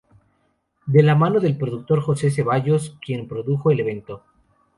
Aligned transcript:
De 0.87 1.03
la 1.03 1.13
mano 1.13 1.39
del 1.39 1.55
productor 1.55 2.01
Jose 2.01 2.31
Ceballos 2.31 2.97
quien 3.05 3.27
produjo 3.27 3.69
el 3.69 3.81
evento. 3.81 4.23